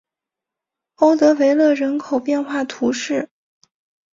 [0.95, 3.29] 欧德维勒人口变化图示